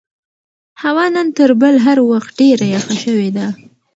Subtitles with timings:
[0.83, 3.47] هوا نن تر بل هر وخت ډېره یخه شوې ده.